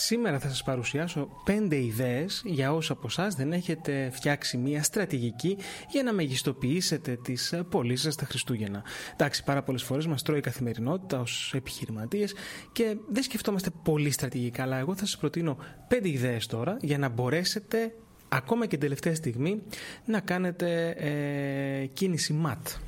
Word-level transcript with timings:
Σήμερα 0.00 0.38
θα 0.38 0.48
σας 0.48 0.62
παρουσιάσω 0.62 1.28
πέντε 1.44 1.76
ιδέες 1.76 2.42
για 2.44 2.72
όσους 2.72 2.90
από 2.90 3.06
εσάς 3.06 3.34
δεν 3.34 3.52
έχετε 3.52 4.10
φτιάξει 4.12 4.56
μια 4.56 4.82
στρατηγική 4.82 5.56
για 5.90 6.02
να 6.02 6.12
μεγιστοποιήσετε 6.12 7.16
τις 7.22 7.54
πωλήσεις 7.70 8.04
σας 8.04 8.16
τα 8.16 8.24
Χριστούγεννα. 8.24 8.82
Εντάξει, 9.12 9.44
πάρα 9.44 9.62
πολλές 9.62 9.82
φορές 9.82 10.06
μας 10.06 10.22
τρώει 10.22 10.38
η 10.38 10.40
καθημερινότητα 10.40 11.20
ως 11.20 11.52
επιχειρηματίες 11.54 12.34
και 12.72 12.96
δεν 13.08 13.22
σκεφτόμαστε 13.22 13.70
πολύ 13.82 14.10
στρατηγικά, 14.10 14.62
αλλά 14.62 14.76
εγώ 14.76 14.94
θα 14.94 15.06
σας 15.06 15.16
προτείνω 15.16 15.56
πέντε 15.88 16.08
ιδέες 16.08 16.46
τώρα 16.46 16.76
για 16.80 16.98
να 16.98 17.08
μπορέσετε 17.08 17.94
ακόμα 18.28 18.62
και 18.62 18.70
την 18.70 18.80
τελευταία 18.80 19.14
στιγμή 19.14 19.62
να 20.04 20.20
κάνετε 20.20 20.88
ε, 20.98 21.86
κίνηση 21.86 22.40
MAT. 22.46 22.87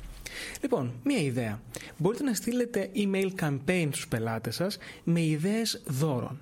Λοιπόν, 0.61 0.93
μία 1.03 1.19
ιδέα. 1.19 1.61
Μπορείτε 1.97 2.23
να 2.23 2.33
στείλετε 2.33 2.89
email 2.95 3.29
campaign 3.41 3.87
στους 3.91 4.07
πελάτες 4.07 4.55
σας 4.55 4.77
με 5.03 5.21
ιδέες 5.21 5.81
δώρων. 5.85 6.39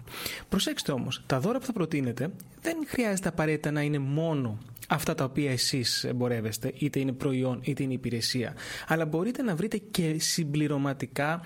Προσέξτε 0.50 0.92
όμως, 0.92 1.24
τα 1.26 1.40
δώρα 1.40 1.60
που 1.60 1.66
θα 1.66 1.74
προτείνετε 1.74 2.30
δεν 2.62 2.78
χρειάζεται 2.88 3.28
απαραίτητα 3.28 3.72
να 3.72 3.82
είναι 3.82 4.00
μόνο 4.00 4.58
αυτά 4.90 5.16
τα 5.16 5.24
οποία 5.24 5.52
εσείς 5.52 6.04
εμπορεύεστε, 6.04 6.74
είτε 6.78 7.00
είναι 7.00 7.12
προϊόν 7.12 7.60
είτε 7.64 7.84
είναι 7.84 7.94
υπηρεσία. 7.94 8.56
Αλλά 8.88 9.06
μπορείτε 9.06 9.42
να 9.42 9.56
βρείτε 9.56 9.78
και 9.92 10.16
συμπληρωματικά 10.20 11.42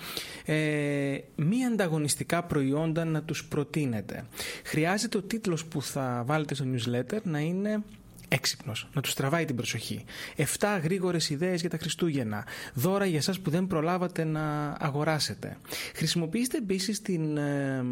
ε, 0.45 1.17
μη 1.35 1.65
ανταγωνιστικά 1.65 2.43
προϊόντα 2.43 3.05
να 3.05 3.23
τους 3.23 3.45
προτείνετε. 3.45 4.25
Χρειάζεται 4.63 5.17
ο 5.17 5.21
τίτλος 5.21 5.65
που 5.65 5.81
θα 5.81 6.23
βάλετε 6.25 6.55
στο 6.55 6.65
newsletter 6.73 7.21
να 7.23 7.39
είναι 7.39 7.83
έξυπνος, 8.27 8.87
να 8.93 9.01
τους 9.01 9.13
τραβάει 9.13 9.45
την 9.45 9.55
προσοχή. 9.55 10.03
7 10.35 10.79
γρήγορες 10.83 11.29
ιδέες 11.29 11.61
για 11.61 11.69
τα 11.69 11.77
Χριστούγεννα. 11.77 12.45
Δώρα 12.73 13.05
για 13.05 13.17
εσάς 13.17 13.39
που 13.39 13.49
δεν 13.49 13.67
προλάβατε 13.67 14.23
να 14.23 14.75
αγοράσετε. 14.79 15.57
Χρησιμοποιήστε 15.95 16.57
επίσης 16.57 17.01
την 17.01 17.37
ε, 17.37 17.85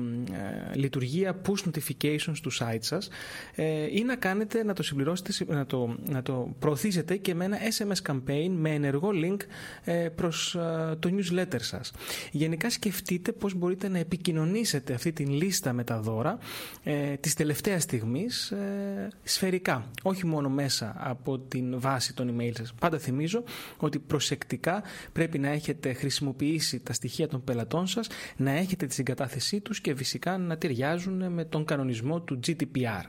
ε, 0.71 0.75
λειτουργία 0.75 1.41
push 1.45 1.69
notifications 1.69 2.35
του 2.41 2.51
site 2.53 2.79
σας 2.79 3.09
ε, 3.55 3.97
ή 3.97 4.03
να 4.03 4.15
κάνετε 4.15 4.63
να 4.63 4.73
το 4.73 4.83
συμπληρώσετε, 4.83 5.53
να 5.53 5.65
το, 5.65 5.95
να 6.09 6.21
το 6.21 6.55
προωθήσετε 6.59 7.17
και 7.17 7.35
με 7.35 7.45
ένα 7.45 7.57
SMS 7.77 8.11
campaign 8.11 8.49
με 8.49 8.69
ενεργό 8.69 9.09
link 9.13 9.37
ε, 9.83 9.93
προς 9.93 10.55
ε, 10.55 10.95
το 10.99 11.09
newsletter 11.15 11.59
σας. 11.59 11.91
Γενικά 12.31 12.69
σκεφτείτε 12.69 13.31
πώς 13.31 13.53
μπορείτε 13.53 13.87
να 13.87 13.97
επικοινωνήσετε 13.97 14.93
αυτή 14.93 15.11
την 15.11 15.29
λίστα 15.29 15.73
με 15.73 15.83
τα 15.83 15.99
δώρα 15.99 16.37
ε, 16.83 17.13
της 17.13 17.33
τελευταίας 17.33 17.83
στιγμής 17.83 18.51
ε, 18.51 19.07
σφαιρικά. 19.23 19.91
Όχι 20.01 20.20
μόνο 20.25 20.49
μέσα 20.49 20.95
από 20.97 21.39
την 21.39 21.79
βάση 21.79 22.13
των 22.13 22.35
email 22.37 22.51
σας. 22.57 22.73
Πάντα 22.79 22.97
θυμίζω 22.97 23.43
ότι 23.77 23.99
προσεκτικά 23.99 24.83
πρέπει 25.13 25.39
να 25.39 25.49
έχετε 25.49 25.93
χρησιμοποιήσει 25.93 26.79
τα 26.79 26.93
στοιχεία 26.93 27.27
των 27.27 27.43
πελατών 27.43 27.87
σας, 27.87 28.07
να 28.37 28.51
έχετε 28.51 28.85
τη 28.85 28.93
συγκατάθεσή 28.93 29.59
τους 29.59 29.81
και 29.81 29.95
φυσικά 29.95 30.37
να 30.37 30.57
ταιριάζουν 30.57 31.31
με 31.33 31.45
τον 31.45 31.65
κανονισμό 31.65 32.21
του 32.21 32.39
GDPR. 32.47 33.03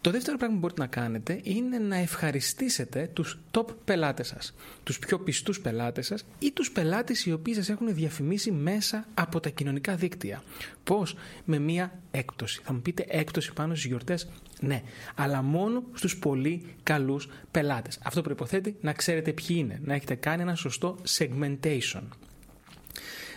Το 0.00 0.10
δεύτερο 0.10 0.36
πράγμα 0.36 0.54
που 0.54 0.60
μπορείτε 0.60 0.80
να 0.80 0.86
κάνετε 0.86 1.40
είναι 1.42 1.78
να 1.78 1.96
ευχαριστήσετε 1.96 3.10
τους 3.12 3.38
top 3.50 3.64
πελάτες 3.84 4.26
σας, 4.26 4.54
τους 4.82 4.98
πιο 4.98 5.18
πιστούς 5.18 5.60
πελάτες 5.60 6.06
σας 6.06 6.24
ή 6.38 6.52
τους 6.52 6.70
πελάτες 6.70 7.24
οι 7.24 7.32
οποίοι 7.32 7.54
σας 7.54 7.68
έχουν 7.68 7.94
διαφημίσει 7.94 8.50
μέσα 8.50 9.06
από 9.14 9.40
τα 9.40 9.48
κοινωνικά 9.48 9.94
δίκτυα. 9.94 10.42
Πώς; 10.84 11.14
Με 11.44 11.58
μία 11.58 11.98
έκπτωση. 12.10 12.60
Θα 12.64 12.72
μου 12.72 12.80
πείτε 12.80 13.04
έκπτωση 13.08 13.52
πάνω 13.52 13.74
στις 13.74 13.86
γιορτές; 13.86 14.28
Ναι, 14.60 14.82
αλλά 15.14 15.42
μόνο 15.42 15.82
στους 15.92 16.18
πολύ 16.18 16.64
καλούς 16.82 17.28
πελάτες. 17.50 17.98
Αυτό 18.02 18.22
προϋποθέτει 18.22 18.76
να 18.80 18.92
ξέρετε 18.92 19.32
ποιοι 19.32 19.56
είναι, 19.58 19.80
να 19.84 19.94
έχετε 19.94 20.14
κάνει 20.14 20.42
ένα 20.42 20.54
σωστό 20.54 20.98
segmentation. 21.18 22.02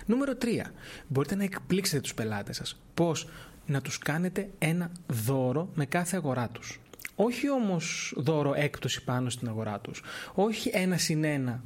Νούμερο 0.05 0.33
3. 0.41 0.71
Μπορείτε 1.07 1.35
να 1.35 1.43
εκπλήξετε 1.43 2.01
τους 2.01 2.13
πελάτες 2.13 2.55
σας. 2.55 2.81
Πώς; 2.93 3.27
Να 3.65 3.81
τους 3.81 3.97
κάνετε 3.97 4.49
ένα 4.57 4.91
δώρο 5.07 5.69
με 5.73 5.85
κάθε 5.85 6.17
αγορά 6.17 6.49
τους. 6.49 6.79
Όχι 7.15 7.49
όμως 7.49 8.13
δώρο 8.17 8.53
έκπτωση 8.55 9.03
πάνω 9.03 9.29
στην 9.29 9.47
αγορά 9.47 9.79
τους. 9.79 10.01
Όχι 10.33 10.69
ένα 10.73 10.97
συν 10.97 11.23
ένα 11.23 11.63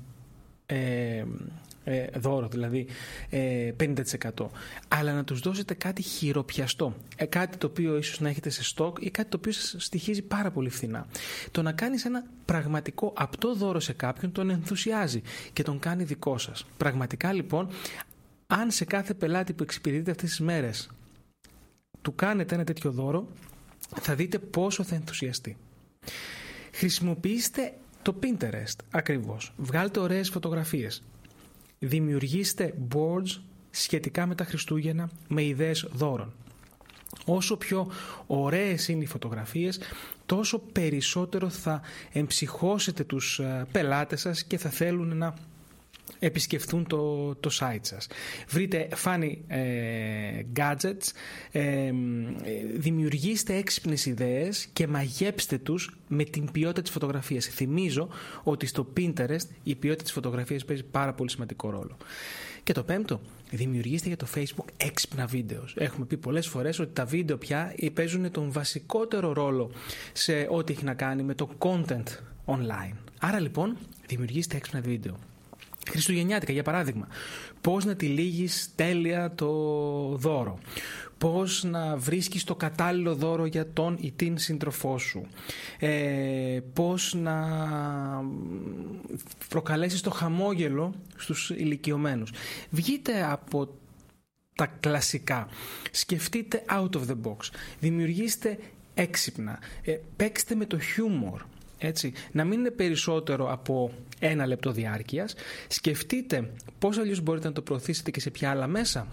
ε, 0.65 1.23
ε, 1.87 2.05
δώρο, 2.17 2.47
δηλαδή 2.47 2.87
ε, 3.29 3.71
50%. 3.79 4.47
Αλλά 4.87 5.13
να 5.13 5.23
τους 5.23 5.39
δώσετε 5.39 5.73
κάτι 5.73 6.01
χειροπιαστό. 6.01 6.95
Ε, 7.15 7.25
κάτι 7.25 7.57
το 7.57 7.67
οποίο 7.67 7.97
ίσως 7.97 8.19
να 8.19 8.29
έχετε 8.29 8.49
σε 8.49 8.63
στόκ 8.63 8.97
ή 8.99 9.09
κάτι 9.09 9.29
το 9.29 9.37
οποίο 9.37 9.51
σας 9.51 9.75
στοιχίζει 9.85 10.21
πάρα 10.21 10.51
πολύ 10.51 10.69
φθηνά. 10.69 11.07
Το 11.51 11.61
να 11.61 11.71
κάνεις 11.71 12.05
ένα 12.05 12.23
πραγματικό 12.45 13.13
απτό 13.15 13.55
δώρο 13.55 13.79
σε 13.79 13.93
κάποιον 13.93 14.31
τον 14.31 14.49
ενθουσιάζει 14.49 15.21
και 15.53 15.63
τον 15.63 15.79
κάνει 15.79 16.03
δικό 16.03 16.37
σας. 16.37 16.65
Πραγματικά 16.77 17.33
λοιπόν, 17.33 17.69
αν 18.47 18.71
σε 18.71 18.85
κάθε 18.85 19.13
πελάτη 19.13 19.53
που 19.53 19.63
εξυπηρετείτε 19.63 20.11
αυτές 20.11 20.29
τις 20.29 20.39
μέρες 20.39 20.89
του 22.05 22.15
κάνετε 22.15 22.55
ένα 22.55 22.63
τέτοιο 22.63 22.91
δώρο, 22.91 23.27
θα 24.01 24.15
δείτε 24.15 24.39
πόσο 24.39 24.83
θα 24.83 24.95
ενθουσιαστεί. 24.95 25.57
Χρησιμοποιήστε 26.71 27.73
το 28.01 28.15
Pinterest 28.21 28.75
ακριβώς. 28.91 29.53
Βγάλτε 29.57 29.99
ωραίες 29.99 30.29
φωτογραφίες. 30.29 31.03
Δημιουργήστε 31.79 32.73
boards 32.95 33.39
σχετικά 33.69 34.25
με 34.25 34.35
τα 34.35 34.43
Χριστούγεννα 34.43 35.09
με 35.27 35.43
ιδέες 35.43 35.87
δώρων. 35.91 36.33
Όσο 37.25 37.57
πιο 37.57 37.91
ωραίες 38.27 38.87
είναι 38.87 39.03
οι 39.03 39.07
φωτογραφίες, 39.07 39.79
τόσο 40.25 40.59
περισσότερο 40.59 41.49
θα 41.49 41.81
εμψυχώσετε 42.13 43.03
τους 43.03 43.39
ε, 43.39 43.67
πελάτες 43.71 44.21
σας 44.21 44.43
και 44.43 44.57
θα 44.57 44.69
θέλουν 44.69 45.17
να 45.17 45.33
επισκεφθούν 46.19 46.87
το, 46.87 47.35
το 47.35 47.49
site 47.59 47.79
σας. 47.81 48.07
Βρείτε 48.47 48.87
funny 49.03 49.31
ε, 49.47 49.59
gadgets, 50.55 51.11
ε, 51.51 51.91
δημιουργήστε 52.75 53.55
έξυπνες 53.55 54.05
ιδέες 54.05 54.67
και 54.73 54.87
μαγέψτε 54.87 55.57
τους 55.57 55.97
με 56.07 56.23
την 56.23 56.51
ποιότητα 56.51 56.81
της 56.81 56.91
φωτογραφίας. 56.91 57.45
Θυμίζω 57.45 58.09
ότι 58.43 58.65
στο 58.65 58.93
Pinterest 58.97 59.47
η 59.63 59.75
ποιότητα 59.75 60.03
της 60.03 60.11
φωτογραφίας 60.11 60.65
παίζει 60.65 60.83
πάρα 60.83 61.13
πολύ 61.13 61.29
σημαντικό 61.29 61.69
ρόλο. 61.69 61.97
Και 62.63 62.73
το 62.73 62.83
πέμπτο, 62.83 63.21
δημιουργήστε 63.51 64.07
για 64.07 64.17
το 64.17 64.27
Facebook 64.35 64.65
έξυπνα 64.77 65.25
βίντεος. 65.25 65.75
Έχουμε 65.77 66.05
πει 66.05 66.17
πολλές 66.17 66.47
φορές 66.47 66.79
ότι 66.79 66.93
τα 66.93 67.05
βίντεο 67.05 67.37
πια 67.37 67.75
παίζουν 67.93 68.31
τον 68.31 68.51
βασικότερο 68.51 69.33
ρόλο 69.33 69.71
σε 70.13 70.47
ό,τι 70.49 70.73
έχει 70.73 70.83
να 70.83 70.93
κάνει 70.93 71.23
με 71.23 71.33
το 71.33 71.49
content 71.57 72.03
online. 72.45 72.95
Άρα 73.19 73.39
λοιπόν, 73.39 73.77
δημιουργήστε 74.07 74.57
έξυπνα 74.57 74.81
βίντεο. 74.81 75.17
Χριστουγεννιάτικα 75.89 76.51
για 76.51 76.63
παράδειγμα. 76.63 77.07
Πώς 77.61 77.85
να 77.85 77.95
τυλίγεις 77.95 78.71
τέλεια 78.75 79.31
το 79.35 79.47
δώρο. 80.15 80.59
Πώς 81.17 81.63
να 81.63 81.97
βρίσκεις 81.97 82.43
το 82.43 82.55
κατάλληλο 82.55 83.15
δώρο 83.15 83.45
για 83.45 83.71
τον 83.73 83.97
ή 84.01 84.11
την 84.11 84.37
σύντροφό 84.37 84.97
σου. 84.97 85.27
Ε, 85.79 86.59
πώς 86.73 87.13
να 87.13 87.35
προκαλέσεις 89.49 90.01
το 90.01 90.09
χαμόγελο 90.09 90.93
στους 91.15 91.49
ηλικιωμένους. 91.49 92.31
Βγείτε 92.69 93.25
από 93.31 93.67
τα 94.55 94.65
κλασικά. 94.79 95.47
Σκεφτείτε 95.91 96.63
out 96.69 96.89
of 96.95 97.01
the 97.07 97.15
box. 97.23 97.37
Δημιουργήστε 97.79 98.57
έξυπνα. 98.93 99.59
Ε, 99.81 99.97
παίξτε 100.15 100.55
με 100.55 100.65
το 100.65 100.79
χιούμορ. 100.79 101.41
Έτσι, 101.85 102.13
να 102.31 102.43
μην 102.43 102.59
είναι 102.59 102.71
περισσότερο 102.71 103.51
από 103.51 103.91
ένα 104.19 104.45
λεπτό 104.45 104.71
διάρκειας. 104.71 105.35
Σκεφτείτε 105.67 106.51
πώς 106.79 106.97
αλλιώς 106.97 107.21
μπορείτε 107.21 107.47
να 107.47 107.53
το 107.53 107.61
προωθήσετε 107.61 108.11
και 108.11 108.19
σε 108.19 108.29
ποια 108.29 108.49
άλλα 108.49 108.67
μέσα. 108.67 109.07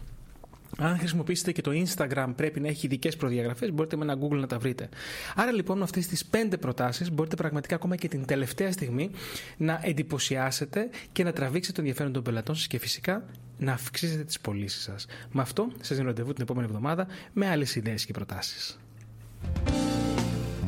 Αν 0.79 0.99
χρησιμοποιήσετε 0.99 1.53
και 1.53 1.63
το 1.63 1.71
Instagram 1.75 2.33
πρέπει 2.37 2.61
να 2.61 2.69
έχει 2.69 2.87
ειδικές 2.87 3.17
προδιαγραφές, 3.17 3.73
μπορείτε 3.73 3.97
με 3.97 4.05
ένα 4.05 4.19
Google 4.23 4.37
να 4.37 4.47
τα 4.47 4.59
βρείτε. 4.59 4.89
Άρα 5.35 5.53
λοιπόν 5.53 5.79
με 5.79 5.85
αυτές 5.85 6.07
τις 6.07 6.25
πέντε 6.25 6.57
προτάσεις 6.57 7.11
μπορείτε 7.11 7.37
πραγματικά 7.37 7.75
ακόμα 7.75 7.97
και 7.97 8.09
την 8.09 8.25
τελευταία 8.25 8.73
στιγμή 8.73 9.11
να 9.57 9.81
εντυπωσιάσετε 9.83 10.89
και 11.13 11.25
να 11.25 11.33
τραβήξετε 11.33 11.75
το 11.75 11.81
ενδιαφέρον 11.81 12.13
των 12.13 12.23
πελατών 12.23 12.55
σας 12.55 12.67
και 12.67 12.79
φυσικά 12.79 13.25
να 13.59 13.73
αυξήσετε 13.73 14.25
τις 14.25 14.41
πωλήσεις 14.41 14.83
σας. 14.83 15.07
Με 15.33 15.43
αυτό 15.43 15.69
σας 15.81 15.97
δίνω 15.97 16.09
ραντεβού 16.09 16.33
την 16.33 16.43
επόμενη 16.43 16.67
εβδομάδα 16.67 17.07
με 17.33 17.49
άλλες 17.49 17.75
ιδέες 17.75 18.05
και 18.05 18.13
προτάσεις. 18.13 18.82